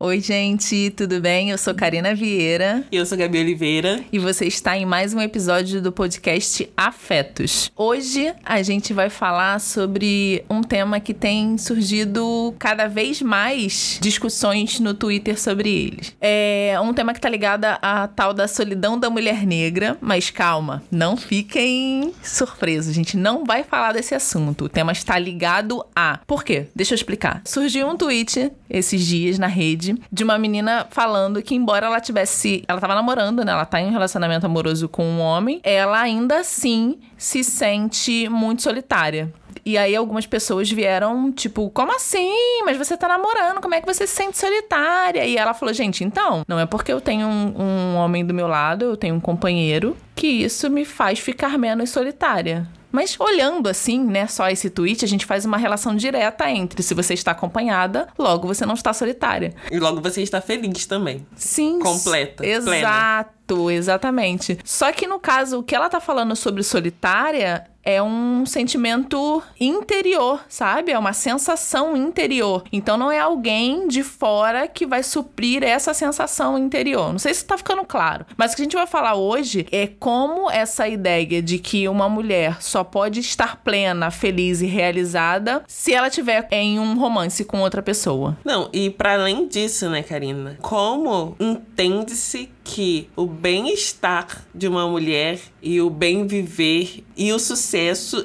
[0.00, 1.50] Oi, gente, tudo bem?
[1.50, 2.84] Eu sou Karina Vieira.
[2.92, 3.98] E eu sou Gabi Oliveira.
[4.12, 7.72] E você está em mais um episódio do podcast Afetos.
[7.74, 14.78] Hoje a gente vai falar sobre um tema que tem surgido cada vez mais discussões
[14.78, 16.02] no Twitter sobre ele.
[16.20, 20.80] É um tema que tá ligado à tal da solidão da mulher negra, mas calma,
[20.92, 24.66] não fiquem surpresos, a gente não vai falar desse assunto.
[24.66, 26.20] O tema está ligado a.
[26.24, 26.68] Por quê?
[26.72, 27.42] Deixa eu explicar.
[27.44, 32.64] Surgiu um tweet esses dias na rede de uma menina falando que, embora ela tivesse.
[32.66, 33.52] Ela tava namorando, né?
[33.52, 38.62] Ela tá em um relacionamento amoroso com um homem, ela ainda assim se sente muito
[38.62, 39.32] solitária.
[39.64, 42.62] E aí algumas pessoas vieram, tipo, como assim?
[42.64, 45.26] Mas você tá namorando, como é que você se sente solitária?
[45.26, 48.46] E ela falou, gente, então, não é porque eu tenho um, um homem do meu
[48.46, 52.66] lado, eu tenho um companheiro, que isso me faz ficar menos solitária.
[52.90, 56.94] Mas olhando assim, né, só esse tweet, a gente faz uma relação direta entre se
[56.94, 59.54] você está acompanhada, logo você não está solitária.
[59.70, 61.26] E logo você está feliz também.
[61.36, 61.78] Sim.
[61.78, 62.46] Completa.
[62.46, 63.72] Exato, plena.
[63.72, 64.58] exatamente.
[64.64, 70.44] Só que no caso, o que ela tá falando sobre solitária é um sentimento interior,
[70.46, 70.92] sabe?
[70.92, 72.62] É uma sensação interior.
[72.70, 77.10] Então não é alguém de fora que vai suprir essa sensação interior.
[77.12, 78.26] Não sei se tá ficando claro.
[78.36, 82.10] Mas o que a gente vai falar hoje é como essa ideia de que uma
[82.10, 87.60] mulher só pode estar plena, feliz e realizada se ela tiver em um romance com
[87.60, 88.36] outra pessoa.
[88.44, 90.58] Não, e para além disso, né, Karina?
[90.60, 97.77] Como entende-se que o bem-estar de uma mulher e o bem viver e o sucesso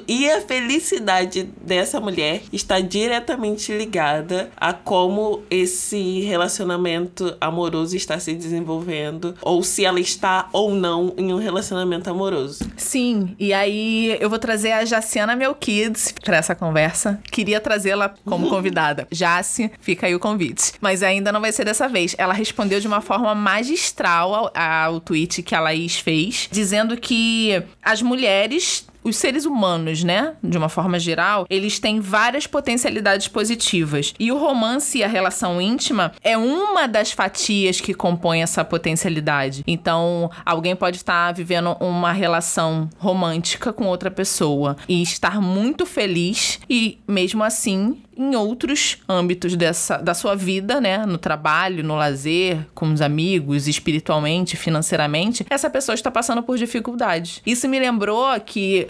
[0.08, 8.34] e a felicidade dessa mulher está diretamente ligada a como esse relacionamento amoroso está se
[8.34, 12.70] desenvolvendo ou se ela está ou não em um relacionamento amoroso.
[12.76, 17.20] Sim, e aí eu vou trazer a Jaciana Melquides para essa conversa.
[17.30, 19.06] Queria trazê-la como convidada.
[19.10, 20.72] Jaci, fica aí o convite.
[20.80, 22.14] Mas ainda não vai ser dessa vez.
[22.18, 27.62] Ela respondeu de uma forma magistral ao, ao tweet que a Laís fez, dizendo que
[27.82, 34.14] as mulheres os seres humanos, né, de uma forma geral, eles têm várias potencialidades positivas.
[34.18, 39.62] E o romance e a relação íntima é uma das fatias que compõe essa potencialidade.
[39.66, 46.58] Então, alguém pode estar vivendo uma relação romântica com outra pessoa e estar muito feliz
[46.68, 51.04] e mesmo assim em outros âmbitos dessa, da sua vida, né?
[51.06, 57.42] No trabalho, no lazer, com os amigos, espiritualmente, financeiramente, essa pessoa está passando por dificuldades.
[57.46, 58.88] Isso me lembrou que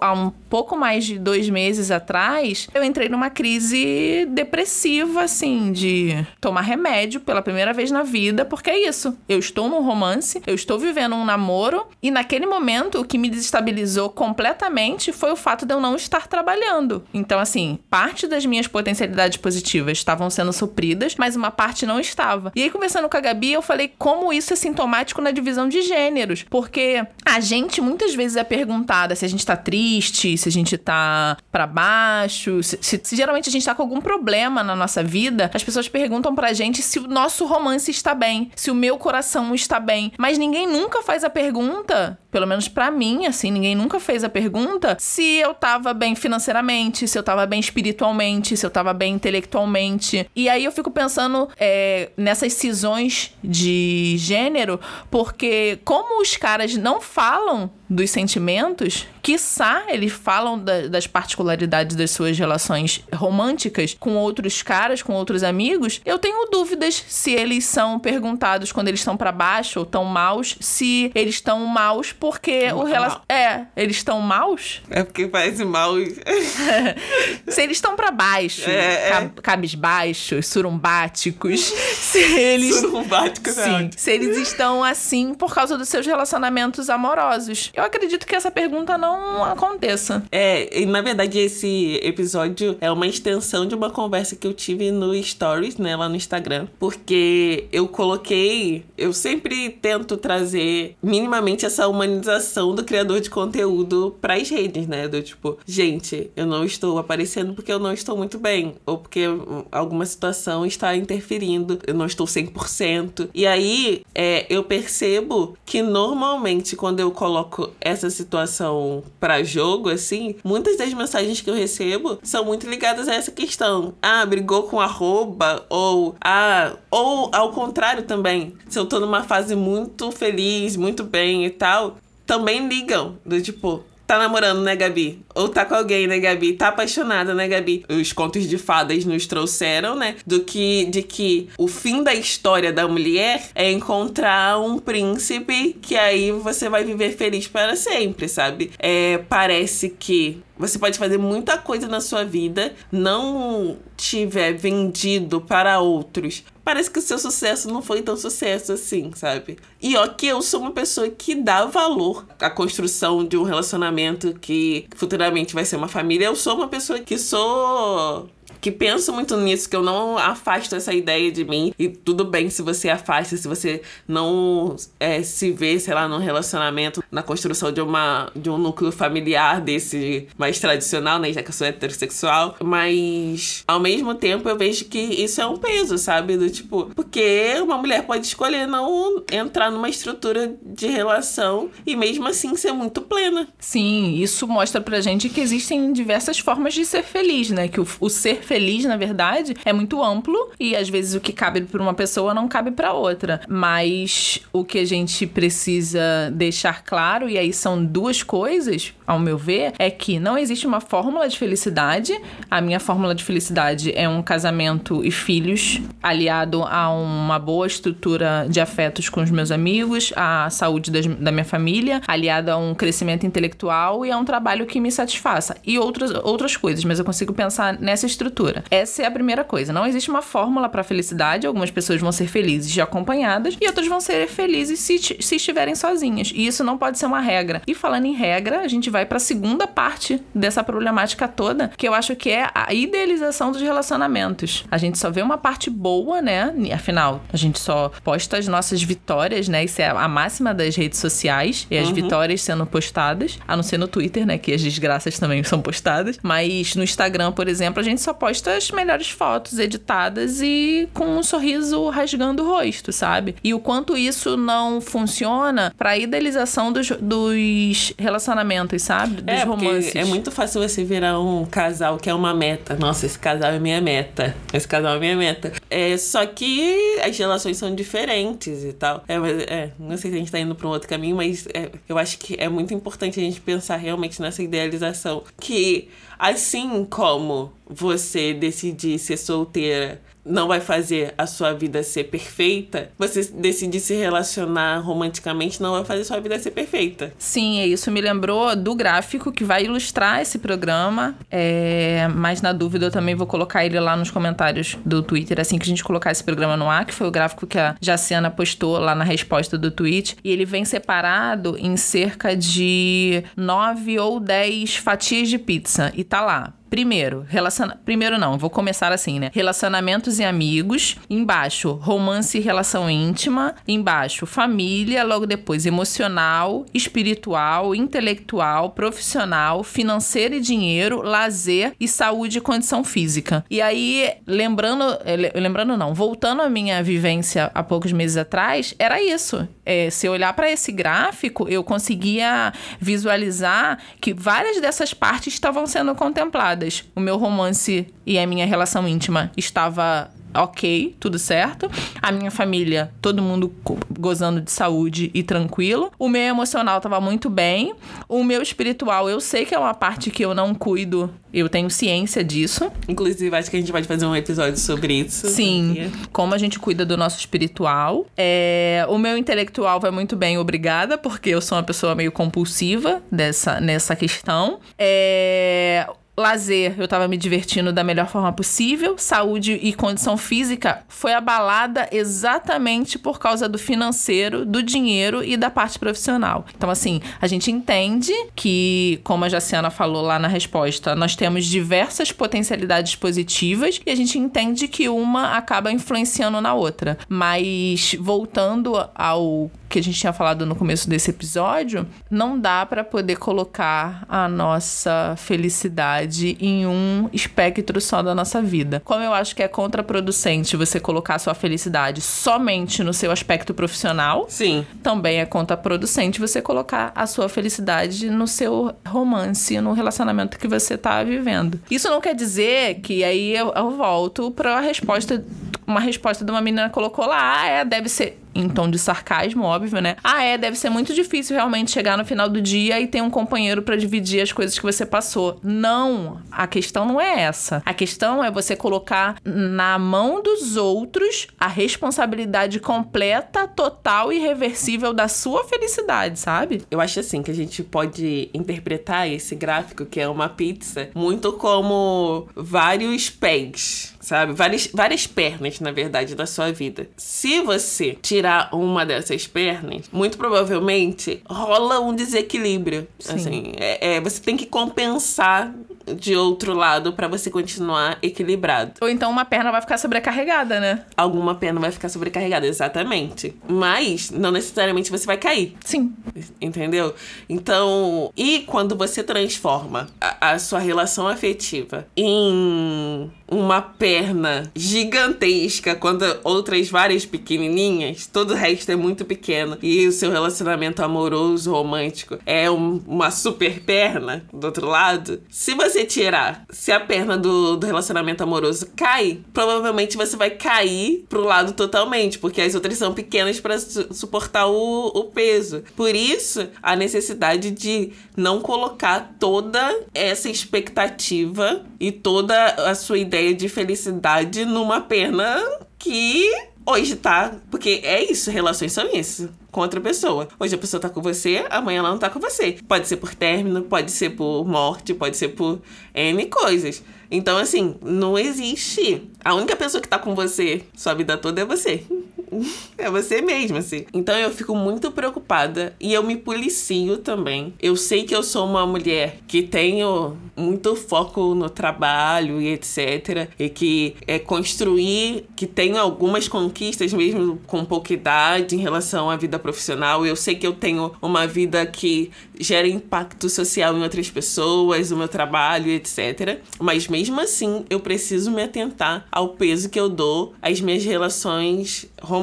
[0.00, 6.26] há um pouco mais de dois meses atrás, eu entrei numa crise depressiva, assim, de
[6.40, 9.16] tomar remédio pela primeira vez na vida, porque é isso.
[9.28, 13.28] Eu estou num romance, eu estou vivendo um namoro, e naquele momento o que me
[13.28, 17.04] desestabilizou completamente foi o fato de eu não estar trabalhando.
[17.12, 22.52] Então, assim, parte das minhas potencialidades positivas estavam sendo supridas, mas uma parte não estava.
[22.54, 25.82] E aí, conversando com a Gabi, eu falei como isso é sintomático na divisão de
[25.82, 30.52] gêneros, porque a gente muitas vezes é perguntada se a gente tá triste, se a
[30.52, 34.76] gente tá para baixo, se, se, se, geralmente a gente tá com algum problema na
[34.76, 38.74] nossa vida, as pessoas perguntam pra gente se o nosso romance está bem, se o
[38.74, 43.50] meu coração está bem, mas ninguém nunca faz a pergunta, pelo menos para mim, assim,
[43.50, 48.55] ninguém nunca fez a pergunta se eu tava bem financeiramente, se eu tava bem espiritualmente,
[48.56, 50.28] se eu tava bem intelectualmente.
[50.34, 54.80] E aí eu fico pensando é, nessas cisões de gênero,
[55.10, 62.10] porque como os caras não falam dos sentimentos, quiçá eles falam da, das particularidades das
[62.10, 67.98] suas relações românticas com outros caras, com outros amigos, eu tenho dúvidas se eles são
[67.98, 72.84] perguntados quando eles estão para baixo ou tão maus, se eles estão maus porque o
[72.84, 73.26] relacionamento.
[73.28, 74.80] É, eles estão maus?
[74.96, 75.94] É porque parece mal.
[77.46, 79.30] se eles estão para baixo, é, é.
[79.42, 81.60] cabisbaixos, surumbáticos,
[82.00, 82.76] se eles.
[82.76, 87.72] Surumbáticos, é Sim, é se eles estão assim por causa dos seus relacionamentos amorosos.
[87.76, 90.24] Eu acredito que essa pergunta não aconteça.
[90.32, 94.90] É, e na verdade esse episódio é uma extensão de uma conversa que eu tive
[94.90, 96.66] no Stories, né, lá no Instagram.
[96.78, 98.86] Porque eu coloquei.
[98.96, 105.06] Eu sempre tento trazer minimamente essa humanização do criador de conteúdo pras redes, né?
[105.06, 108.76] Do tipo, gente, eu não estou aparecendo porque eu não estou muito bem.
[108.86, 109.24] Ou porque
[109.70, 113.28] alguma situação está interferindo, eu não estou 100%.
[113.34, 120.36] E aí é, eu percebo que normalmente quando eu coloco essa situação para jogo, assim,
[120.44, 123.94] muitas das mensagens que eu recebo são muito ligadas a essa questão.
[124.02, 128.54] Ah, brigou com arroba, ou ah, ou ao contrário também.
[128.68, 131.96] Se eu tô numa fase muito feliz, muito bem e tal,
[132.26, 135.20] também ligam do tipo, Tá namorando, né, Gabi?
[135.34, 136.52] Ou tá com alguém, né, Gabi?
[136.52, 137.84] Tá apaixonada, né, Gabi?
[137.88, 140.16] Os contos de fadas nos trouxeram, né?
[140.24, 145.96] Do que de que o fim da história da mulher é encontrar um príncipe que
[145.96, 148.70] aí você vai viver feliz para sempre, sabe?
[148.78, 155.80] É, parece que você pode fazer muita coisa na sua vida, não tiver vendido para
[155.80, 156.44] outros.
[156.64, 159.56] Parece que o seu sucesso não foi tão sucesso assim, sabe?
[159.80, 164.34] E ó, que eu sou uma pessoa que dá valor à construção de um relacionamento
[164.34, 166.26] que futuramente vai ser uma família.
[166.26, 168.28] Eu sou uma pessoa que sou
[168.66, 171.72] que penso muito nisso, que eu não afasto essa ideia de mim.
[171.78, 176.18] E tudo bem se você afasta, se você não é, se vê, sei lá, num
[176.18, 181.32] relacionamento, na construção de, uma, de um núcleo familiar desse mais tradicional, né?
[181.32, 182.56] Já que eu sou heterossexual.
[182.60, 186.36] Mas, ao mesmo tempo, eu vejo que isso é um peso, sabe?
[186.36, 192.26] Do tipo, porque uma mulher pode escolher não entrar numa estrutura de relação e mesmo
[192.26, 193.46] assim ser muito plena.
[193.60, 197.68] Sim, isso mostra pra gente que existem diversas formas de ser feliz, né?
[197.68, 201.20] Que o, o ser feliz feliz, na verdade, é muito amplo e às vezes o
[201.20, 203.42] que cabe para uma pessoa não cabe para outra.
[203.46, 209.36] Mas o que a gente precisa deixar claro, e aí são duas coisas, ao meu
[209.36, 212.18] ver, é que não existe uma fórmula de felicidade.
[212.50, 218.46] A minha fórmula de felicidade é um casamento e filhos aliado a uma boa estrutura
[218.48, 222.74] de afetos com os meus amigos, a saúde das, da minha família, aliado a um
[222.74, 225.56] crescimento intelectual e a um trabalho que me satisfaça.
[225.64, 228.35] E outras, outras coisas, mas eu consigo pensar nessa estrutura.
[228.70, 229.72] Essa é a primeira coisa.
[229.72, 231.46] Não existe uma fórmula para felicidade.
[231.46, 236.32] Algumas pessoas vão ser felizes acompanhadas e outras vão ser felizes se, se estiverem sozinhas.
[236.34, 237.62] E isso não pode ser uma regra.
[237.66, 241.88] E falando em regra, a gente vai para a segunda parte dessa problemática toda, que
[241.88, 244.64] eu acho que é a idealização dos relacionamentos.
[244.70, 246.54] A gente só vê uma parte boa, né?
[246.72, 249.64] Afinal, a gente só posta as nossas vitórias, né?
[249.64, 251.94] Isso é a máxima das redes sociais e as uhum.
[251.94, 254.38] vitórias sendo postadas, a não ser no Twitter, né?
[254.38, 256.18] Que as desgraças também são postadas.
[256.22, 260.88] Mas no Instagram, por exemplo, a gente só posta posta as melhores fotos editadas e
[260.92, 263.36] com um sorriso rasgando o rosto, sabe?
[263.42, 269.22] E o quanto isso não funciona pra idealização dos, dos relacionamentos, sabe?
[269.22, 269.94] Dos é, romances.
[269.94, 272.74] É muito fácil você virar um casal que é uma meta.
[272.74, 274.34] Nossa, esse casal é minha meta.
[274.52, 275.52] Esse casal é minha meta.
[275.70, 279.04] É, só que as relações são diferentes e tal.
[279.06, 281.70] É, é não sei se a gente tá indo pra um outro caminho, mas é,
[281.88, 285.22] eu acho que é muito importante a gente pensar realmente nessa idealização.
[285.38, 285.88] Que
[286.18, 293.22] assim como você decidir ser solteira não vai fazer a sua vida ser perfeita, você
[293.32, 297.12] decidir se relacionar romanticamente não vai fazer sua vida ser perfeita.
[297.16, 301.14] Sim, é isso me lembrou do gráfico que vai ilustrar esse programa.
[301.30, 302.08] É...
[302.14, 305.64] Mas na dúvida eu também vou colocar ele lá nos comentários do Twitter assim que
[305.64, 308.78] a gente colocar esse programa no ar, que foi o gráfico que a Jaciana postou
[308.78, 310.16] lá na resposta do tweet.
[310.24, 315.92] E ele vem separado em cerca de nove ou dez fatias de pizza.
[315.94, 317.80] E tá lá Primeiro, relaciona...
[317.84, 319.30] primeiro não, vou começar assim, né?
[319.32, 320.96] Relacionamentos e amigos.
[321.08, 323.54] Embaixo, romance e relação íntima.
[323.66, 325.04] Embaixo, família.
[325.04, 333.44] Logo depois, emocional, espiritual, intelectual, profissional, financeiro e dinheiro, lazer e saúde e condição física.
[333.50, 339.00] E aí, lembrando, eh, lembrando não, voltando à minha vivência há poucos meses atrás, era
[339.02, 339.46] isso.
[339.64, 345.66] É, se eu olhar para esse gráfico, eu conseguia visualizar que várias dessas partes estavam
[345.66, 350.10] sendo contempladas o meu romance e a minha relação íntima estava
[350.42, 351.70] ok, tudo certo.
[352.00, 353.52] A minha família, todo mundo
[353.98, 355.90] gozando de saúde e tranquilo.
[355.98, 357.74] O meu emocional tava muito bem.
[358.08, 361.70] O meu espiritual, eu sei que é uma parte que eu não cuido, eu tenho
[361.70, 362.70] ciência disso.
[362.88, 365.28] Inclusive, acho que a gente pode fazer um episódio sobre isso.
[365.28, 368.06] Sim, como a gente cuida do nosso espiritual.
[368.16, 368.84] É...
[368.88, 373.60] O meu intelectual vai muito bem, obrigada, porque eu sou uma pessoa meio compulsiva dessa,
[373.60, 374.58] nessa questão.
[374.78, 378.96] É lazer, eu tava me divertindo da melhor forma possível.
[378.96, 385.50] Saúde e condição física foi abalada exatamente por causa do financeiro, do dinheiro e da
[385.50, 386.46] parte profissional.
[386.56, 391.44] Então, assim, a gente entende que, como a Jaciana falou lá na resposta, nós temos
[391.44, 396.96] diversas potencialidades positivas e a gente entende que uma acaba influenciando na outra.
[397.08, 402.84] Mas voltando ao que a gente tinha falado no começo desse episódio, não dá para
[402.84, 406.05] poder colocar a nossa felicidade
[406.40, 408.80] em um espectro só da nossa vida.
[408.84, 413.54] Como eu acho que é contraproducente você colocar a sua felicidade somente no seu aspecto
[413.54, 420.38] profissional, sim, também é contraproducente você colocar a sua felicidade no seu romance, no relacionamento
[420.38, 421.60] que você tá vivendo.
[421.70, 425.24] Isso não quer dizer que aí eu, eu volto para a resposta
[425.66, 429.44] uma resposta de uma menina colocou lá, ah, é, deve ser em tom de sarcasmo,
[429.44, 429.96] óbvio, né?
[430.04, 433.10] Ah, é, deve ser muito difícil realmente chegar no final do dia e ter um
[433.10, 435.40] companheiro para dividir as coisas que você passou.
[435.42, 437.62] Não, a questão não é essa.
[437.64, 444.92] A questão é você colocar na mão dos outros a responsabilidade completa, total e irreversível
[444.92, 446.62] da sua felicidade, sabe?
[446.70, 451.32] Eu acho assim que a gente pode interpretar esse gráfico que é uma pizza muito
[451.32, 454.34] como vários pés sabe?
[454.34, 456.88] Várias, várias pernas, na verdade, da sua vida.
[456.96, 462.86] Se você tirar uma dessas pernas, muito provavelmente rola um desequilíbrio.
[463.00, 463.14] Sim.
[463.14, 465.52] Assim, é, é, você tem que compensar
[465.94, 468.72] de outro lado para você continuar equilibrado.
[468.80, 470.84] Ou então uma perna vai ficar sobrecarregada, né?
[470.96, 473.34] Alguma perna vai ficar sobrecarregada, exatamente.
[473.48, 475.54] Mas não necessariamente você vai cair.
[475.64, 475.94] Sim.
[476.40, 476.94] Entendeu?
[477.28, 486.04] Então, e quando você transforma a, a sua relação afetiva em uma perna gigantesca quando
[486.22, 492.18] outras várias pequenininhas, todo o resto é muito pequeno e o seu relacionamento amoroso, romântico
[492.24, 497.56] é um, uma super perna do outro lado, se você tirar, se a perna do,
[497.56, 502.94] do relacionamento amoroso cai, provavelmente você vai cair pro lado totalmente, porque as outras são
[502.94, 505.62] pequenas para su suportar o, o peso.
[505.74, 513.34] Por isso, a necessidade de não colocar toda essa expectativa e toda a sua ideia
[513.34, 515.42] de felicidade numa pena
[515.78, 516.30] que
[516.66, 517.36] hoje tá.
[517.50, 519.30] Porque é isso, relações são isso.
[519.50, 520.28] Com outra pessoa.
[520.38, 522.58] Hoje a pessoa tá com você, amanhã ela não tá com você.
[522.68, 525.62] Pode ser por término, pode ser por morte, pode ser por
[525.94, 526.82] N coisas.
[527.10, 529.08] Então, assim, não existe.
[529.24, 531.84] A única pessoa que tá com você sua vida toda é você.
[532.78, 533.86] é você mesmo, assim.
[533.92, 537.54] Então eu fico muito preocupada e eu me policio também.
[537.60, 543.28] Eu sei que eu sou uma mulher que tenho muito foco no trabalho e etc.
[543.38, 549.16] E que é construir, que tenho algumas conquistas mesmo com pouca idade em relação à
[549.16, 550.04] vida profissional.
[550.04, 554.96] Eu sei que eu tenho uma vida que gera impacto social em outras pessoas, o
[554.96, 556.40] meu trabalho, etc.
[556.60, 561.86] Mas mesmo assim, eu preciso me atentar ao peso que eu dou às minhas relações
[562.00, 562.15] românticas,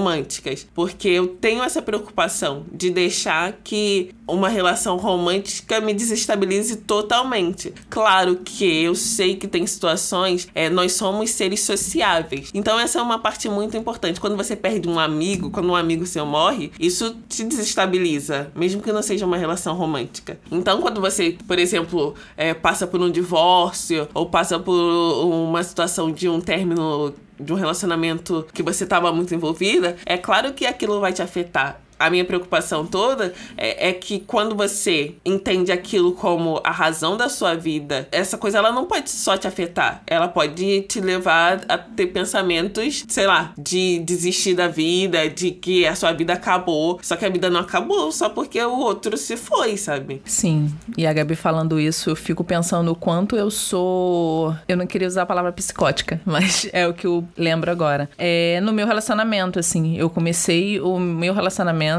[0.73, 7.73] porque eu tenho essa preocupação de deixar que uma relação romântica me desestabilize totalmente.
[7.89, 12.49] Claro que eu sei que tem situações, é, nós somos seres sociáveis.
[12.53, 14.19] Então essa é uma parte muito importante.
[14.19, 18.91] Quando você perde um amigo, quando um amigo seu morre, isso te desestabiliza, mesmo que
[18.91, 20.39] não seja uma relação romântica.
[20.51, 26.11] Então quando você, por exemplo, é, passa por um divórcio ou passa por uma situação
[26.11, 30.99] de um término de um relacionamento que você estava muito envolvida, é claro que aquilo
[30.99, 36.59] vai te afetar a minha preocupação toda é, é, que quando você entende aquilo como
[36.63, 40.03] a razão da sua vida, essa coisa ela não pode só te afetar.
[40.05, 45.87] Ela pode te levar a ter pensamentos, sei lá, de desistir da vida, de que
[45.87, 46.99] a sua vida acabou.
[47.01, 50.21] Só que a vida não acabou só porque o outro se foi, sabe?
[50.25, 50.73] Sim.
[50.97, 54.53] E a Gabi falando isso, eu fico pensando o quanto eu sou.
[54.67, 58.09] Eu não queria usar a palavra psicótica, mas é o que eu lembro agora.
[58.17, 59.95] É no meu relacionamento, assim.
[59.95, 61.92] Eu comecei o meu relacionamento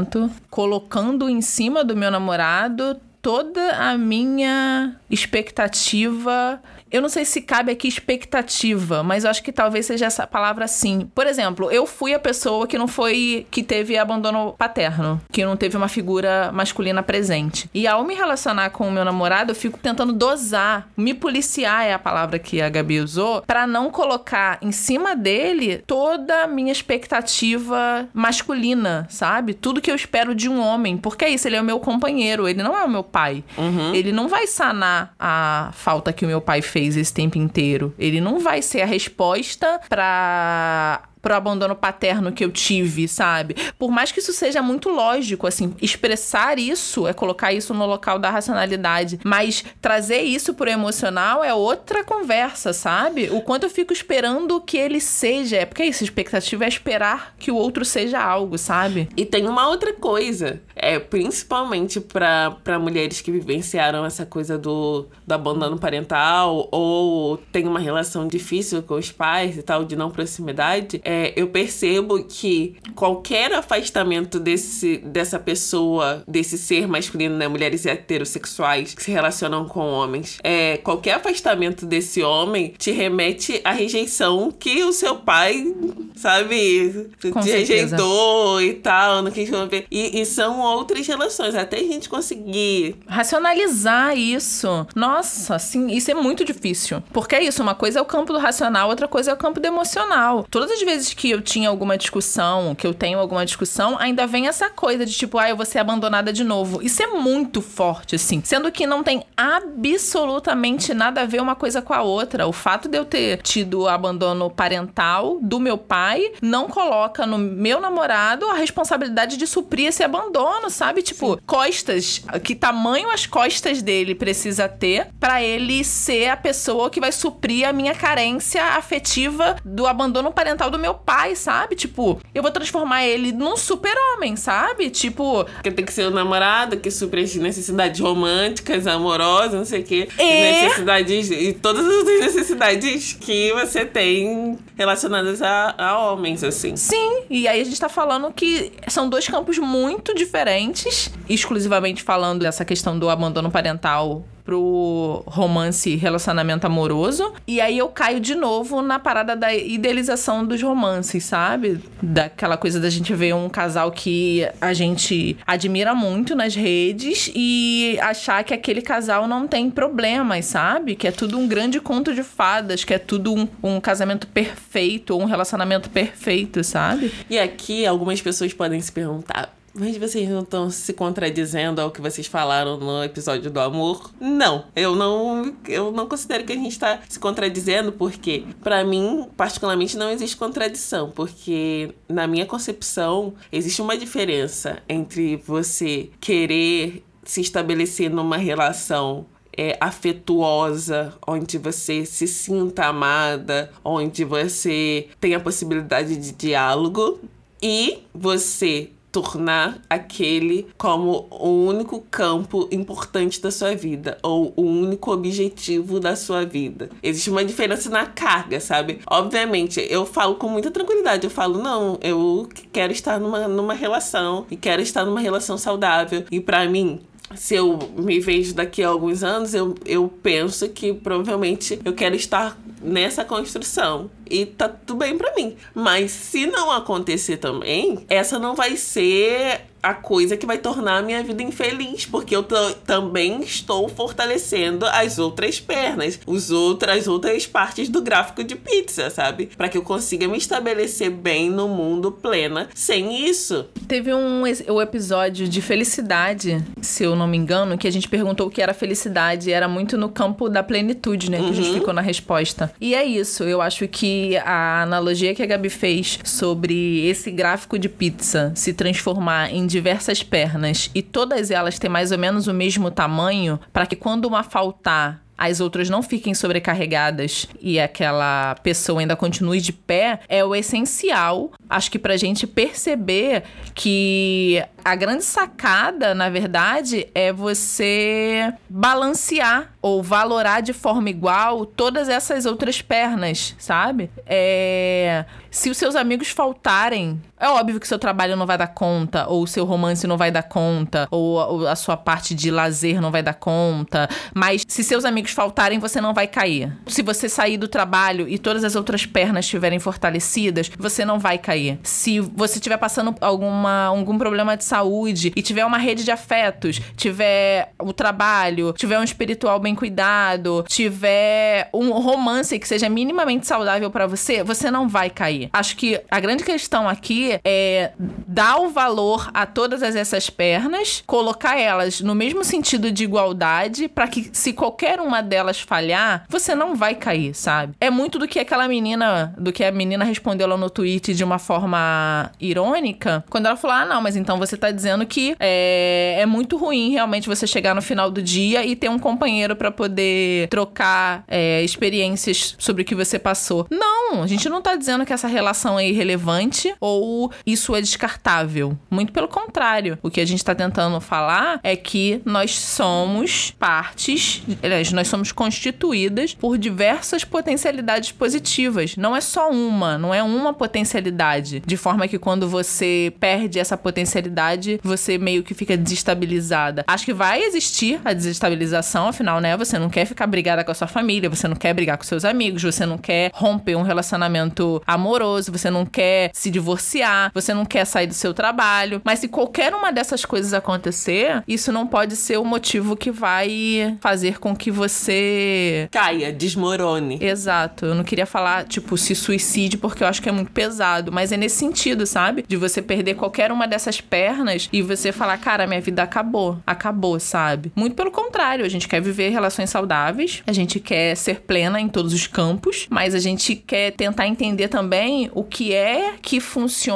[0.49, 6.61] colocando em cima do meu namorado toda a minha expectativa
[6.91, 10.67] eu não sei se cabe aqui expectativa, mas eu acho que talvez seja essa palavra
[10.67, 11.09] sim.
[11.13, 13.45] Por exemplo, eu fui a pessoa que não foi.
[13.51, 17.69] que teve abandono paterno, que não teve uma figura masculina presente.
[17.73, 21.93] E ao me relacionar com o meu namorado, eu fico tentando dosar, me policiar é
[21.93, 26.71] a palavra que a Gabi usou, para não colocar em cima dele toda a minha
[26.71, 29.53] expectativa masculina, sabe?
[29.53, 30.97] Tudo que eu espero de um homem.
[30.97, 33.43] Porque é isso, ele é o meu companheiro, ele não é o meu pai.
[33.57, 33.93] Uhum.
[33.93, 37.93] Ele não vai sanar a falta que o meu pai fez fez esse tempo inteiro.
[37.97, 43.55] Ele não vai ser a resposta para pro abandono paterno que eu tive, sabe?
[43.79, 48.19] Por mais que isso seja muito lógico, assim, expressar isso é colocar isso no local
[48.19, 53.27] da racionalidade, mas trazer isso pro emocional é outra conversa, sabe?
[53.31, 57.33] O quanto eu fico esperando que ele seja, é porque é isso, expectativa é esperar
[57.39, 59.09] que o outro seja algo, sabe?
[59.17, 65.33] E tem uma outra coisa, é principalmente para mulheres que vivenciaram essa coisa do, do
[65.33, 71.01] abandono parental ou tem uma relação difícil com os pais e tal, de não proximidade,
[71.03, 77.85] é é, eu percebo que qualquer afastamento desse, dessa pessoa, desse ser masculino, né, mulheres
[77.85, 84.51] heterossexuais que se relacionam com homens, é, qualquer afastamento desse homem te remete à rejeição
[84.51, 85.73] que o seu pai,
[86.15, 87.95] sabe, com te certeza.
[87.95, 89.85] rejeitou e tal, não quis ver.
[89.89, 94.85] E, e são outras relações, até a gente conseguir racionalizar isso.
[94.93, 97.01] Nossa, assim, isso é muito difícil.
[97.13, 99.59] Porque é isso, uma coisa é o campo do racional, outra coisa é o campo
[99.59, 100.45] do emocional.
[100.49, 104.25] Todas as vezes vezes que eu tinha alguma discussão, que eu tenho alguma discussão, ainda
[104.25, 106.81] vem essa coisa de tipo, ah, eu vou ser abandonada de novo.
[106.81, 108.41] Isso é muito forte, assim.
[108.43, 112.47] Sendo que não tem absolutamente nada a ver uma coisa com a outra.
[112.47, 117.79] O fato de eu ter tido abandono parental do meu pai não coloca no meu
[117.79, 121.01] namorado a responsabilidade de suprir esse abandono, sabe?
[121.01, 121.39] Tipo, Sim.
[121.45, 127.11] costas, que tamanho as costas dele precisa ter para ele ser a pessoa que vai
[127.11, 131.75] suprir a minha carência afetiva do abandono parental do meu pai, sabe?
[131.75, 134.89] Tipo, eu vou transformar ele num super-homem, sabe?
[134.89, 135.45] Tipo.
[135.63, 139.83] Que tem que ser o namorado que supre as necessidades românticas, amorosas, não sei o
[139.83, 140.07] quê.
[140.19, 140.63] E...
[140.63, 141.31] Necessidades.
[141.31, 146.75] E todas as necessidades que você tem relacionadas a, a homens, assim.
[146.75, 152.41] Sim, e aí a gente tá falando que são dois campos muito diferentes, exclusivamente falando
[152.41, 157.33] dessa questão do abandono parental pro romance relacionamento amoroso.
[157.47, 161.79] E aí eu caio de novo na parada da idealização dos romances, sabe?
[162.01, 167.97] Daquela coisa da gente ver um casal que a gente admira muito nas redes e
[168.01, 170.95] achar que aquele casal não tem problemas, sabe?
[170.95, 175.17] Que é tudo um grande conto de fadas, que é tudo um, um casamento perfeito,
[175.17, 177.11] um relacionamento perfeito, sabe?
[177.29, 182.01] E aqui algumas pessoas podem se perguntar mas vocês não estão se contradizendo ao que
[182.01, 184.11] vocês falaram no episódio do amor?
[184.19, 189.27] Não, eu não, eu não considero que a gente está se contradizendo, porque para mim,
[189.35, 197.41] particularmente, não existe contradição, porque na minha concepção existe uma diferença entre você querer se
[197.41, 199.25] estabelecer numa relação
[199.57, 207.19] é, afetuosa, onde você se sinta amada, onde você tem a possibilidade de diálogo,
[207.61, 215.09] e você tornar aquele como o único campo importante da sua vida ou o único
[215.09, 216.89] objetivo da sua vida.
[217.01, 218.99] Existe uma diferença na carga, sabe?
[219.07, 221.23] Obviamente, eu falo com muita tranquilidade.
[221.23, 226.25] Eu falo, não, eu quero estar numa, numa relação e quero estar numa relação saudável.
[226.29, 226.99] E para mim,
[227.33, 232.15] se eu me vejo daqui a alguns anos, eu, eu penso que provavelmente eu quero
[232.15, 234.09] estar nessa construção.
[234.29, 235.55] E tá tudo bem para mim.
[235.73, 241.01] Mas se não acontecer também, essa não vai ser a coisa que vai tornar a
[241.03, 242.43] minha vida infeliz, porque eu
[242.85, 249.11] também estou fortalecendo as outras pernas, os outras, as outras partes do gráfico de pizza,
[249.11, 249.51] sabe?
[249.55, 253.67] Para que eu consiga me estabelecer bem no mundo plena sem isso.
[253.87, 258.47] Teve um o episódio de felicidade, se eu não me engano, que a gente perguntou
[258.47, 261.37] o que era felicidade, era muito no campo da plenitude, né?
[261.37, 261.49] Que uhum.
[261.49, 261.73] a gente uhum.
[261.75, 262.73] ficou na resposta.
[262.81, 267.77] E é isso, eu acho que a analogia que a Gabi fez sobre esse gráfico
[267.77, 272.53] de pizza se transformar em diversas pernas e todas elas têm mais ou menos o
[272.53, 279.01] mesmo tamanho, para que quando uma faltar as outras não fiquem sobrecarregadas e aquela pessoa
[279.01, 285.23] ainda continue de pé, é o essencial, acho que pra gente perceber que a grande
[285.23, 293.55] sacada, na verdade, é você balancear ou valorar de forma igual todas essas outras pernas,
[293.57, 294.09] sabe?
[294.25, 295.25] É...
[295.51, 299.45] Se os seus amigos faltarem, é óbvio que seu trabalho não vai dar conta, ou
[299.45, 303.33] seu romance não vai dar conta, ou a sua parte de lazer não vai dar
[303.33, 304.09] conta.
[304.33, 306.71] Mas se seus amigos faltarem, você não vai cair.
[306.87, 311.37] Se você sair do trabalho e todas as outras pernas estiverem fortalecidas, você não vai
[311.37, 311.79] cair.
[311.83, 316.81] Se você estiver passando alguma, algum problema de saúde e tiver uma rede de afetos,
[316.95, 323.91] tiver o trabalho, tiver um espiritual bem cuidado, tiver um romance que seja minimamente saudável
[323.91, 325.49] para você, você não vai cair.
[325.51, 327.91] Acho que a grande questão aqui é
[328.27, 334.07] dar o valor a todas essas pernas, colocar elas no mesmo sentido de igualdade, para
[334.07, 337.73] que se qualquer uma delas falhar, você não vai cair, sabe?
[337.79, 341.23] É muito do que aquela menina, do que a menina respondeu lá no tweet de
[341.23, 346.17] uma forma irônica, quando ela falou: "Ah, não, mas então você tá dizendo que é,
[346.19, 349.71] é muito ruim realmente você chegar no final do dia e ter um companheiro para
[349.71, 353.67] poder trocar é, experiências sobre o que você passou.
[353.69, 357.14] Não, a gente não tá dizendo que essa relação é irrelevante ou
[357.45, 358.77] isso é descartável.
[358.89, 359.97] Muito pelo contrário.
[360.01, 365.31] O que a gente tá tentando falar é que nós somos partes, aliás, nós somos
[365.31, 368.95] constituídas por diversas potencialidades positivas.
[368.95, 371.61] Não é só uma, não é uma potencialidade.
[371.65, 376.83] De forma que quando você perde essa potencialidade, você meio que fica desestabilizada.
[376.87, 379.55] Acho que vai existir a desestabilização, afinal, né?
[379.57, 382.25] Você não quer ficar brigada com a sua família, você não quer brigar com seus
[382.25, 387.65] amigos, você não quer romper um relacionamento amoroso, você não quer se divorciar, você não
[387.65, 389.01] quer sair do seu trabalho.
[389.03, 393.97] Mas se qualquer uma dessas coisas acontecer, isso não pode ser o motivo que vai
[394.01, 397.19] fazer com que você caia, desmorone.
[397.21, 397.85] Exato.
[397.85, 401.11] Eu não queria falar, tipo, se suicide, porque eu acho que é muito pesado.
[401.11, 402.43] Mas é nesse sentido, sabe?
[402.47, 406.57] De você perder qualquer uma dessas pernas e você falar, cara, minha vida acabou.
[406.65, 407.71] Acabou, sabe?
[407.75, 411.87] Muito pelo contrário, a gente quer viver relações saudáveis, a gente quer ser plena em
[411.87, 416.94] todos os campos, mas a gente quer tentar entender também o que é que funciona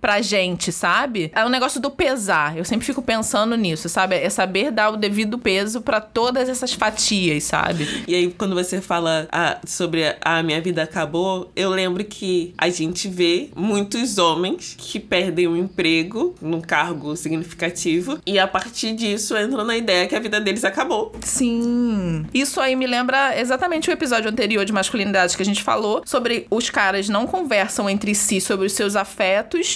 [0.00, 1.30] pra gente, sabe?
[1.34, 2.56] É o negócio do pesar.
[2.56, 4.16] Eu sempre fico pensando nisso, sabe?
[4.16, 8.04] É saber dar o devido peso para todas essas fatias, sabe?
[8.06, 12.54] E aí, quando você fala ah, sobre a ah, minha vida acabou, eu lembro que
[12.58, 18.94] a gente vê muitos homens que perdem um emprego num cargo significativo e a partir
[18.94, 21.12] disso entram na ideia que a vida deles acabou.
[21.20, 22.26] Sim.
[22.32, 26.46] Isso aí me lembra exatamente o episódio anterior de masculinidade que a gente falou sobre
[26.50, 29.31] os caras não conversam entre si sobre os seus afetos,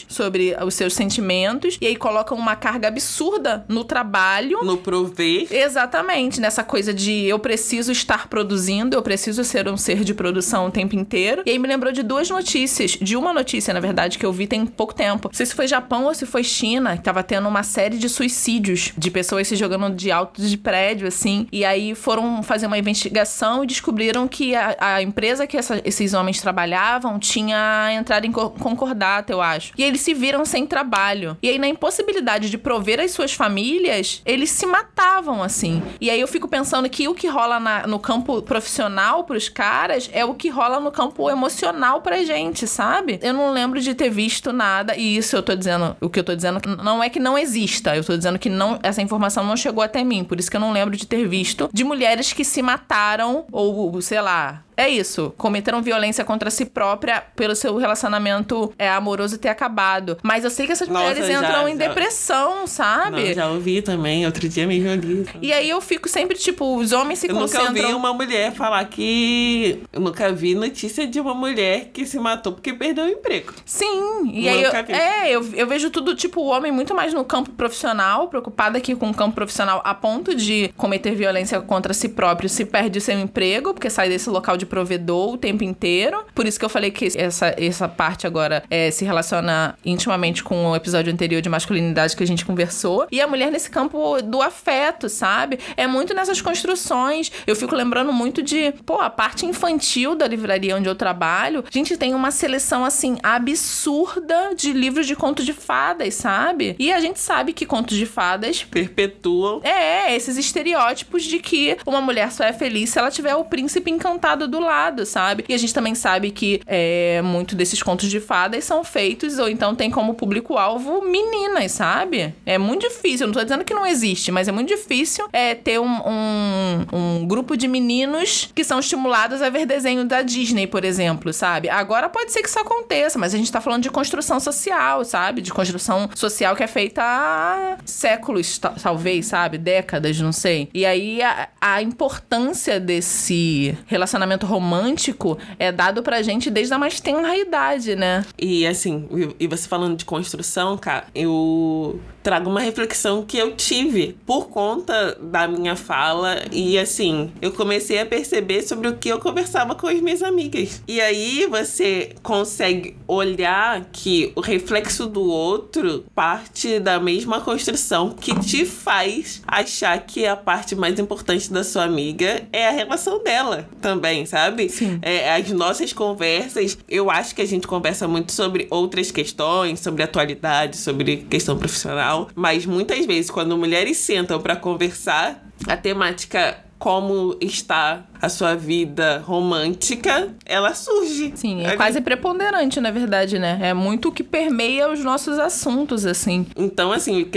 [0.09, 5.47] sobre os seus sentimentos e aí colocam uma carga absurda no trabalho, no prover.
[5.51, 10.67] Exatamente, nessa coisa de eu preciso estar produzindo, eu preciso ser um ser de produção
[10.67, 11.43] o tempo inteiro.
[11.47, 14.47] E aí me lembrou de duas notícias, de uma notícia, na verdade, que eu vi
[14.47, 15.29] tem pouco tempo.
[15.29, 18.09] Não sei se foi Japão ou se foi China, que tava tendo uma série de
[18.09, 21.47] suicídios de pessoas se jogando de alto de prédio, assim.
[21.53, 26.15] E aí foram fazer uma investigação e descobriram que a, a empresa que essa, esses
[26.15, 29.73] homens trabalhavam tinha entrado em concordata, eu acho.
[29.77, 31.37] E eles se viram sem trabalho.
[31.43, 35.83] E aí, na impossibilidade de prover as suas famílias, eles se matavam, assim.
[36.01, 40.11] E aí eu fico pensando que o que rola na, no campo profissional pros caras
[40.13, 43.19] é o que rola no campo emocional pra gente, sabe?
[43.23, 46.25] Eu não lembro de ter visto nada, e isso eu tô dizendo, o que eu
[46.25, 49.57] tô dizendo não é que não exista, eu tô dizendo que não, essa informação não
[49.57, 52.45] chegou até mim, por isso que eu não lembro de ter visto de mulheres que
[52.45, 55.33] se mataram, ou sei lá, é isso.
[55.37, 60.19] Cometeram violência contra si própria pelo seu relacionamento é, amoroso ter acabado.
[60.23, 63.29] Mas eu sei que essas Nossa, mulheres já, entram em depressão, sabe?
[63.29, 64.27] Não, já ouvi também.
[64.27, 65.27] Outro dia mesmo eu li.
[65.41, 67.69] E aí eu fico sempre, tipo, os homens se eu concentram...
[67.69, 69.83] Eu nunca vi uma mulher falar que...
[69.93, 73.55] Eu nunca vi notícia de uma mulher que se matou porque perdeu o emprego.
[73.65, 74.31] Sim.
[74.33, 74.71] E aí eu...
[74.71, 74.93] Vi.
[74.93, 78.95] É, eu, eu vejo tudo, tipo, o homem muito mais no campo profissional, preocupado aqui
[78.95, 83.19] com o campo profissional a ponto de cometer violência contra si próprio se perde seu
[83.19, 86.25] emprego, porque sai desse local de de provedor o tempo inteiro.
[86.35, 90.67] Por isso que eu falei que essa, essa parte agora é, se relaciona intimamente com
[90.67, 93.07] o episódio anterior de masculinidade que a gente conversou.
[93.11, 95.59] E a mulher nesse campo do afeto, sabe?
[95.77, 97.31] É muito nessas construções.
[97.47, 101.65] Eu fico lembrando muito de, pô, a parte infantil da livraria onde eu trabalho.
[101.67, 106.75] A gente tem uma seleção, assim, absurda de livros de contos de fadas, sabe?
[106.79, 109.61] E a gente sabe que contos de fadas perpetuam.
[109.63, 113.91] É, esses estereótipos de que uma mulher só é feliz se ela tiver o príncipe
[113.91, 115.45] encantado do do lado, sabe?
[115.49, 119.49] E a gente também sabe que é, muito desses contos de fadas são feitos ou
[119.49, 122.35] então tem como público-alvo meninas, sabe?
[122.45, 123.25] É muito difícil.
[123.25, 126.87] Eu não tô dizendo que não existe, mas é muito difícil é, ter um, um,
[126.93, 131.69] um grupo de meninos que são estimulados a ver desenho da Disney, por exemplo, sabe?
[131.69, 135.43] Agora pode ser que isso aconteça, mas a gente tá falando de construção social, sabe?
[135.43, 139.59] De construção social que é feita há séculos, talvez, sabe?
[139.59, 140.69] Décadas, não sei.
[140.73, 147.01] E aí a, a importância desse relacionamento romântico é dado pra gente desde a mais
[147.01, 148.25] tenra idade, né?
[148.39, 154.17] E assim, e você falando de construção, cara, eu trago uma reflexão que eu tive
[154.27, 159.21] por conta da minha fala e assim, eu comecei a perceber sobre o que eu
[159.21, 160.83] conversava com as minhas amigas.
[160.89, 168.37] E aí você consegue olhar que o reflexo do outro parte da mesma construção que
[168.41, 173.69] te faz achar que a parte mais importante da sua amiga é a relação dela
[173.81, 174.69] também, sabe?
[174.69, 174.99] Sim.
[175.01, 180.03] É, as nossas conversas, eu acho que a gente conversa muito sobre outras questões, sobre
[180.03, 187.37] atualidade, sobre questão profissional, mas muitas vezes quando mulheres sentam para conversar, a temática como
[187.41, 191.33] está a sua vida romântica, ela surge.
[191.35, 193.59] Sim, é quase preponderante, na verdade, né?
[193.63, 196.47] É muito o que permeia os nossos assuntos, assim.
[196.57, 197.29] Então, assim,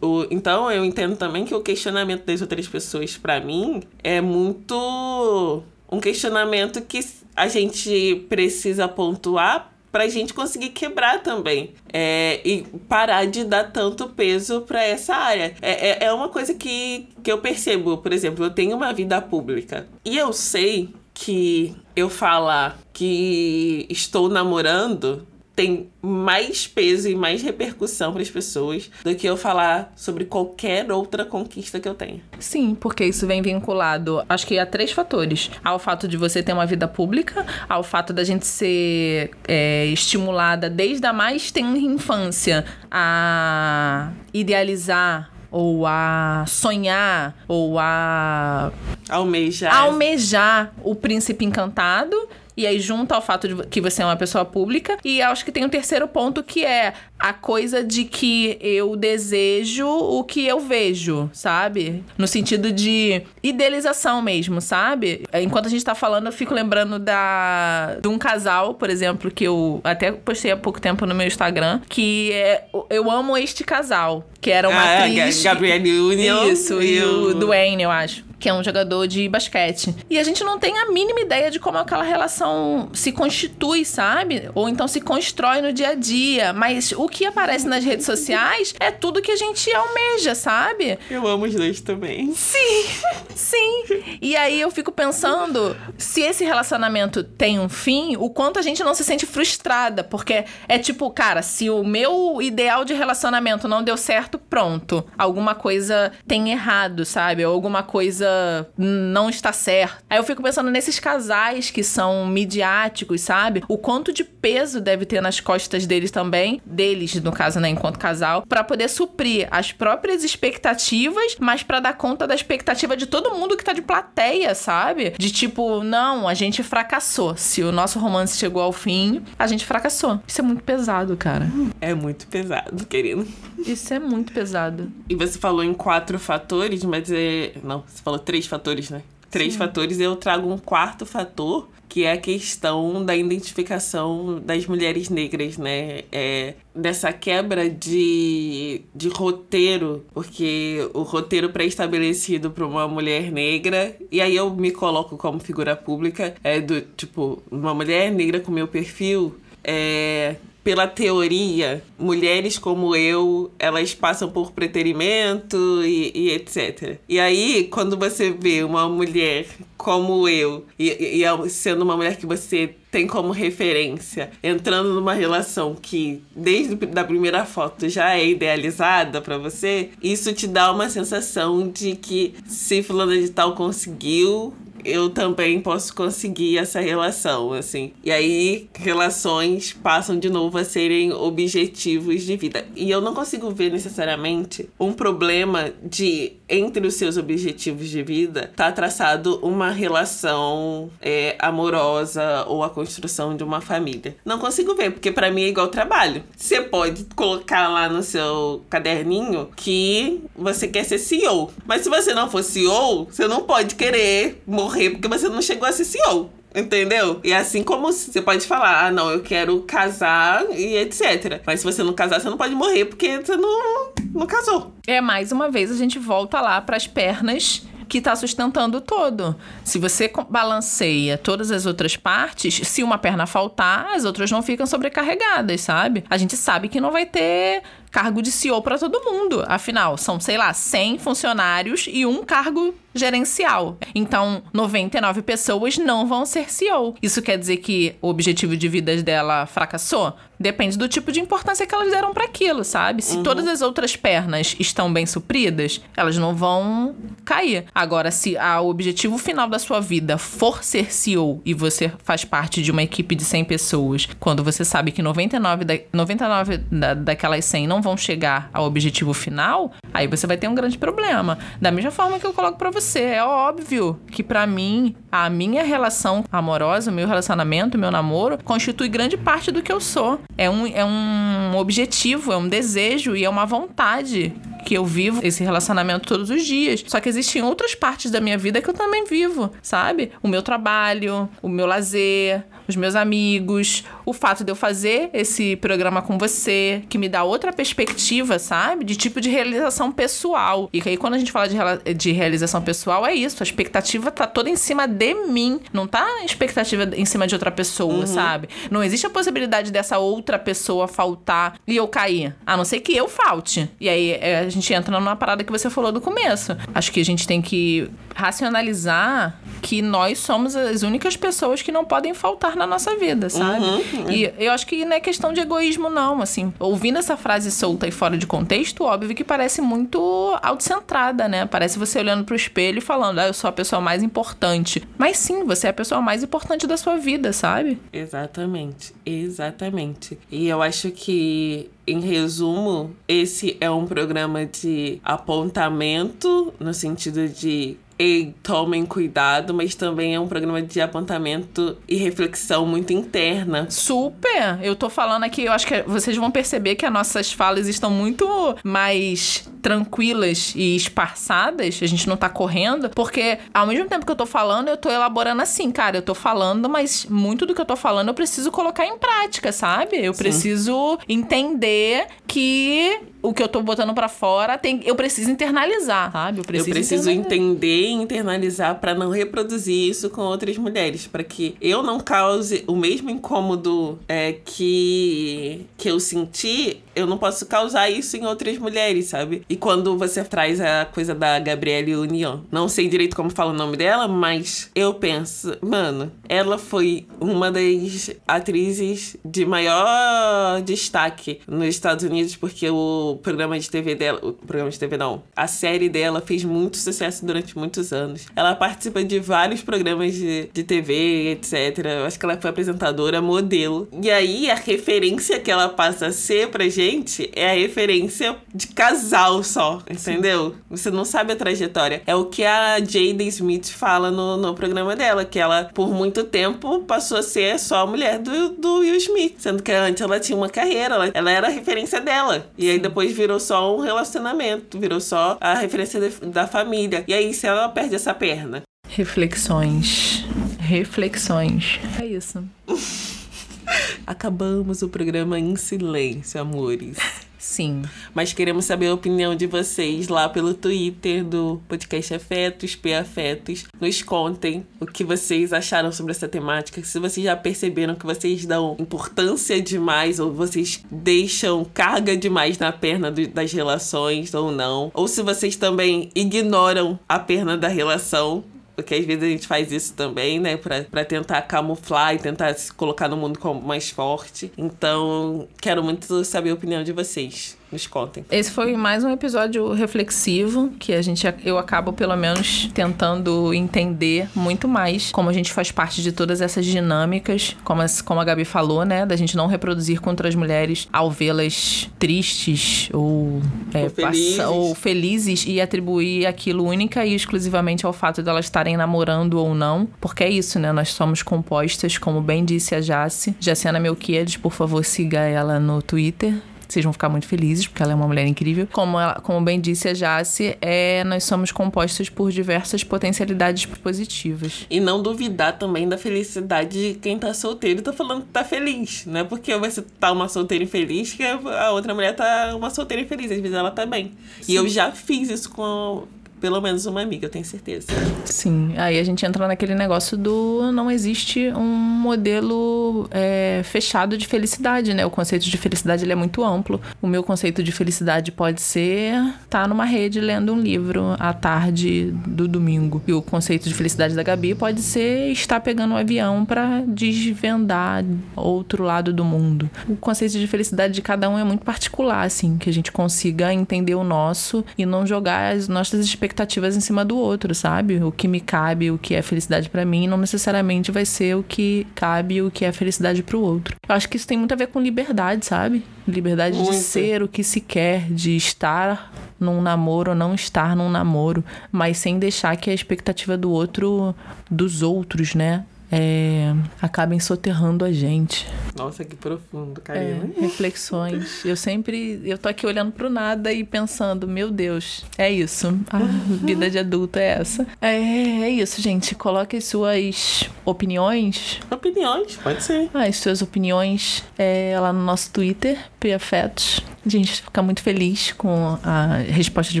[0.00, 4.20] o, o, então eu entendo também que o questionamento das outras pessoas, para mim, é
[4.20, 7.00] muito um questionamento que
[7.36, 13.64] a gente precisa pontuar para a gente conseguir quebrar também é, e parar de dar
[13.72, 15.54] tanto peso para essa área.
[15.60, 19.20] É, é, é uma coisa que, que eu percebo, por exemplo, eu tenho uma vida
[19.20, 25.26] pública e eu sei que eu falar que estou namorando
[25.60, 30.90] tem mais peso e mais repercussão para as pessoas do que eu falar sobre qualquer
[30.90, 32.22] outra conquista que eu tenha.
[32.38, 36.54] Sim, porque isso vem vinculado, acho que a três fatores: ao fato de você ter
[36.54, 42.64] uma vida pública, ao fato da gente ser é, estimulada desde a mais tenra infância
[42.90, 48.72] a idealizar ou a sonhar, ou a
[49.10, 52.16] almejar, almejar o príncipe encantado
[52.60, 54.98] e aí junta ao fato de que você é uma pessoa pública.
[55.02, 59.86] E acho que tem um terceiro ponto que é a coisa de que eu desejo
[59.88, 62.04] o que eu vejo, sabe?
[62.18, 65.24] No sentido de idealização mesmo, sabe?
[65.32, 69.44] Enquanto a gente tá falando, eu fico lembrando da de um casal, por exemplo, que
[69.44, 74.26] eu até postei há pouco tempo no meu Instagram, que é eu amo este casal,
[74.40, 75.44] que era uma ah, é, atriz.
[75.44, 76.48] Union.
[76.48, 79.94] Isso, e, o Dwayne, eu acho que é um jogador de basquete.
[80.08, 84.50] E a gente não tem a mínima ideia de como aquela relação se constitui, sabe?
[84.54, 86.52] Ou então se constrói no dia a dia.
[86.54, 90.98] Mas o que aparece nas redes sociais é tudo que a gente almeja, sabe?
[91.10, 92.32] Eu amo os dois também.
[92.34, 92.86] Sim,
[93.36, 93.84] sim.
[94.22, 98.82] E aí eu fico pensando, se esse relacionamento tem um fim, o quanto a gente
[98.82, 100.02] não se sente frustrada.
[100.02, 105.04] Porque é tipo, cara, se o meu ideal de relacionamento não deu certo, pronto.
[105.16, 107.44] Alguma coisa tem errado, sabe?
[107.44, 110.02] Ou alguma coisa não está certo.
[110.08, 113.62] Aí eu fico pensando nesses casais que são midiáticos, sabe?
[113.68, 117.98] O quanto de peso deve ter nas costas deles também, deles, no caso, né, enquanto
[117.98, 123.34] casal, para poder suprir as próprias expectativas, mas para dar conta da expectativa de todo
[123.34, 125.14] mundo que tá de plateia, sabe?
[125.18, 127.36] De tipo, não, a gente fracassou.
[127.36, 130.20] Se o nosso romance chegou ao fim, a gente fracassou.
[130.26, 131.46] Isso é muito pesado, cara.
[131.80, 133.26] É muito pesado, querido.
[133.58, 134.90] Isso é muito pesado.
[135.08, 137.52] E você falou em quatro fatores, mas é.
[137.62, 139.02] Não, você falou três fatores, né?
[139.30, 139.58] Três Sim.
[139.58, 145.56] fatores, eu trago um quarto fator, que é a questão da identificação das mulheres negras,
[145.56, 146.02] né?
[146.10, 154.20] É, dessa quebra de, de roteiro, porque o roteiro pré-estabelecido para uma mulher negra, e
[154.20, 158.66] aí eu me coloco como figura pública, é do tipo, uma mulher negra com meu
[158.66, 159.36] perfil.
[159.62, 166.98] É, pela teoria, mulheres como eu, elas passam por preterimento e, e etc.
[167.08, 169.46] E aí, quando você vê uma mulher
[169.76, 175.74] como eu, e, e sendo uma mulher que você tem como referência, entrando numa relação
[175.74, 181.68] que desde a primeira foto já é idealizada para você, isso te dá uma sensação
[181.68, 184.52] de que se fulana de tal conseguiu,
[184.84, 187.92] eu também posso conseguir essa relação, assim.
[188.02, 192.64] E aí, relações passam de novo a serem objetivos de vida.
[192.74, 198.50] E eu não consigo ver necessariamente um problema de, entre os seus objetivos de vida,
[198.56, 204.16] tá traçado uma relação é, amorosa ou a construção de uma família.
[204.24, 206.22] Não consigo ver, porque para mim é igual trabalho.
[206.36, 211.50] Você pode colocar lá no seu caderninho que você quer ser CEO.
[211.66, 215.42] Mas se você não for CEO, você não pode querer morrer morrer porque você não
[215.42, 216.30] chegou a ser CEO.
[216.54, 217.20] Entendeu?
[217.22, 221.40] E assim como você pode falar, ah, não, eu quero casar e etc.
[221.46, 224.74] Mas se você não casar, você não pode morrer porque você não, não casou.
[224.84, 229.36] É, mais uma vez a gente volta lá para as pernas que está sustentando todo.
[229.64, 234.64] Se você balanceia todas as outras partes, se uma perna faltar, as outras não ficam
[234.64, 236.04] sobrecarregadas, sabe?
[236.08, 239.44] A gente sabe que não vai ter cargo de CEO para todo mundo.
[239.46, 243.78] Afinal, são, sei lá, 100 funcionários e um cargo gerencial.
[243.94, 246.94] Então, 99 pessoas não vão ser CEO.
[247.00, 250.14] Isso quer dizer que o objetivo de vida dela fracassou?
[250.38, 253.02] Depende do tipo de importância que elas deram para aquilo, sabe?
[253.02, 253.22] Se uhum.
[253.22, 257.66] todas as outras pernas estão bem supridas, elas não vão cair.
[257.74, 262.62] Agora, se o objetivo final da sua vida for ser CEO e você faz parte
[262.62, 267.44] de uma equipe de 100 pessoas, quando você sabe que 99, da, 99 da, daquelas
[267.44, 271.38] 100 não vão chegar ao objetivo final, aí você vai ter um grande problema.
[271.60, 275.62] Da mesma forma que eu coloco para você, é óbvio que para mim, a minha
[275.62, 280.20] relação amorosa, o meu relacionamento, o meu namoro, constitui grande parte do que eu sou.
[280.36, 284.32] É um, é um objetivo, é um desejo e é uma vontade
[284.64, 286.84] que eu vivo esse relacionamento todos os dias.
[286.86, 290.12] Só que existem outras partes da minha vida que eu também vivo, sabe?
[290.22, 295.56] O meu trabalho, o meu lazer, os meus amigos, o fato de eu fazer esse
[295.56, 298.84] programa com você, que me dá outra perspectiva, sabe?
[298.84, 300.70] De tipo de realização pessoal.
[300.72, 303.42] E aí, quando a gente fala de, de realização pessoal, é isso.
[303.42, 305.60] A expectativa tá toda em cima de mim.
[305.72, 308.06] Não tá a expectativa em cima de outra pessoa, uhum.
[308.06, 308.48] sabe?
[308.70, 312.34] Não existe a possibilidade dessa outra pessoa faltar e eu cair.
[312.46, 313.68] A não ser que eu falte.
[313.80, 316.56] E aí, é, a gente entra numa parada que você falou do começo.
[316.74, 321.84] Acho que a gente tem que racionalizar que nós somos as únicas pessoas que não
[321.84, 323.64] podem faltar na nossa vida, sabe?
[323.64, 324.10] Uhum.
[324.10, 326.20] E eu acho que não é questão de egoísmo, não.
[326.20, 331.46] Assim, ouvindo essa frase solta e fora de contexto, óbvio que parece muito autocentrada, né?
[331.46, 334.86] Parece você olhando pro espelho e falando, ah, eu sou a pessoa mais importante.
[334.98, 337.78] Mas sim, você é a pessoa mais importante da sua vida, sabe?
[337.90, 340.18] Exatamente, exatamente.
[340.30, 347.76] E eu acho que em resumo, esse é um programa de apontamento, no sentido de
[348.00, 353.66] ei, tomem cuidado, mas também é um programa de apontamento e reflexão muito interna.
[353.68, 354.58] Super!
[354.62, 357.90] Eu tô falando aqui, eu acho que vocês vão perceber que as nossas falas estão
[357.90, 364.12] muito mais tranquilas e esparçadas, a gente não tá correndo, porque ao mesmo tempo que
[364.12, 367.60] eu tô falando, eu tô elaborando assim, cara, eu tô falando, mas muito do que
[367.60, 369.96] eu tô falando eu preciso colocar em prática, sabe?
[369.96, 370.22] Eu Sim.
[370.22, 376.38] preciso entender que o que eu tô botando pra fora, tem, eu preciso internalizar, sabe?
[376.38, 377.32] Eu Eu preciso, preciso internalizar.
[377.38, 382.64] entender e internalizar pra não reproduzir isso com outras mulheres, pra que eu não cause
[382.66, 388.56] o mesmo incômodo é, que que eu senti, eu não posso causar isso em outras
[388.58, 389.42] mulheres, sabe?
[389.50, 393.56] E quando você traz a coisa da Gabrielle Union, não sei direito como fala o
[393.56, 401.66] nome dela, mas eu penso, mano, ela foi uma das atrizes de maior destaque nos
[401.66, 405.88] Estados Unidos porque o programa de TV dela, o programa de TV não, a série
[405.88, 408.26] dela fez muito sucesso durante muitos anos.
[408.36, 411.86] Ela participa de vários programas de, de TV, etc.
[411.86, 413.88] Eu acho que ela foi apresentadora, modelo.
[414.00, 418.68] E aí a referência que ela passa a ser pra gente é a referência de
[418.68, 420.54] casal só, entendeu?
[420.68, 422.02] Você não sabe a trajetória.
[422.06, 426.24] É o que a Jada Smith fala no, no programa dela, que ela por muito
[426.24, 430.18] tempo passou a ser só a mulher do, do Will Smith, sendo que antes ela
[430.20, 432.46] tinha uma carreira, ela, ela era a referência dela.
[432.56, 437.04] E aí depois virou só um relacionamento, virou só a referência de- da família.
[437.06, 438.62] E aí se ela perde essa perna?
[438.88, 440.24] Reflexões.
[440.58, 441.78] Reflexões.
[442.00, 442.42] É isso.
[444.06, 446.96] Acabamos o programa em silêncio, amores.
[447.40, 447.82] Sim.
[448.14, 453.64] Mas queremos saber a opinião de vocês lá pelo Twitter do podcast Afetos, P Afetos.
[453.80, 456.84] Nos contem o que vocês acharam sobre essa temática.
[456.84, 462.70] Se vocês já perceberam que vocês dão importância demais ou vocês deixam carga demais na
[462.72, 464.90] perna do- das relações ou não.
[464.92, 468.44] Ou se vocês também ignoram a perna da relação.
[468.82, 470.56] Porque às vezes a gente faz isso também, né?
[470.56, 474.52] Pra, pra tentar camuflar e tentar se colocar no mundo como mais forte.
[474.56, 477.59] Então, quero muito saber a opinião de vocês.
[477.72, 478.24] Nos contem.
[478.32, 484.28] Esse foi mais um episódio reflexivo que a gente eu acabo pelo menos tentando entender
[484.34, 488.24] muito mais como a gente faz parte de todas essas dinâmicas, como, as- como a
[488.24, 493.40] Gabi falou, né, da gente não reproduzir contra as mulheres ao vê-las tristes ou,
[493.72, 494.38] é, Ou felizes.
[494.40, 499.54] ou felizes e atribuir aquilo única e exclusivamente ao fato de elas estarem namorando ou
[499.54, 500.72] não, porque é isso, né?
[500.72, 503.36] Nós somos compostas, como bem disse a Jace.
[503.38, 506.34] Jaciana Melquiades, por favor, siga ela no Twitter.
[506.72, 508.68] Vocês vão ficar muito felizes, porque ela é uma mulher incrível.
[508.72, 514.66] Como, ela- como bem disse a Jace, é, nós somos compostas por diversas potencialidades positivas.
[514.70, 518.44] E não duvidar também da felicidade de quem tá solteiro e tá falando que tá
[518.44, 519.04] feliz.
[519.06, 523.02] Não é porque você tá uma solteira infeliz que a outra mulher tá uma solteira
[523.02, 523.30] infeliz.
[523.32, 524.12] Às vezes ela tá bem.
[524.48, 526.04] E eu já fiz isso com
[526.40, 527.88] pelo menos uma amiga, eu tenho certeza.
[528.24, 534.26] Sim, aí a gente entra naquele negócio do não existe um modelo é, fechado de
[534.26, 535.04] felicidade, né?
[535.04, 536.80] O conceito de felicidade ele é muito amplo.
[537.00, 542.12] O meu conceito de felicidade pode ser estar numa rede lendo um livro à tarde
[542.26, 543.02] do domingo.
[543.06, 548.04] E o conceito de felicidade da Gabi pode ser estar pegando um avião para desvendar
[548.34, 549.68] outro lado do mundo.
[549.88, 553.52] O conceito de felicidade de cada um é muito particular, assim, que a gente consiga
[553.52, 556.29] entender o nosso e não jogar as nossas expectativas
[556.76, 558.02] em cima do outro, sabe?
[558.02, 561.42] O que me cabe, o que é felicidade pra mim, não necessariamente vai ser o
[561.42, 563.76] que cabe, o que é felicidade pro outro.
[563.88, 565.84] Eu acho que isso tem muito a ver com liberdade, sabe?
[566.06, 566.76] Liberdade de Muito.
[566.76, 571.98] ser o que se quer, de estar num namoro ou não estar num namoro, mas
[571.98, 574.14] sem deixar que a expectativa do outro,
[574.50, 575.64] dos outros, né?
[575.90, 578.46] É, acabem soterrando a gente.
[578.76, 580.30] Nossa, que profundo, É, Karina.
[580.40, 581.44] reflexões.
[581.44, 582.20] Eu sempre.
[582.24, 585.78] Eu tô aqui olhando pro nada e pensando, meu Deus, é isso.
[585.90, 587.66] A vida de adulto é essa.
[587.80, 589.14] É, é isso, gente.
[589.14, 591.60] Coloque suas opiniões.
[591.70, 592.88] Opiniões, pode ser.
[592.94, 595.78] As suas opiniões é, lá no nosso Twitter,
[596.14, 596.80] Afetos.
[597.06, 599.80] Gente fica muito feliz com a resposta de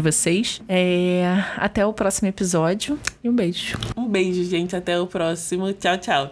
[0.00, 0.60] vocês.
[0.68, 1.24] É,
[1.56, 3.78] até o próximo episódio e um beijo.
[3.96, 4.74] Um beijo, gente.
[4.74, 5.72] Até o próximo.
[5.74, 6.30] Tchau, tchau.